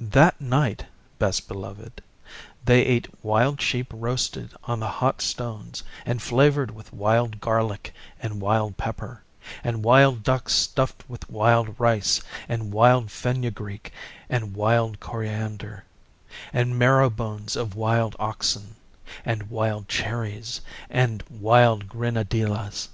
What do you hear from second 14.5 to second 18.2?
wild coriander; and marrow bones of wild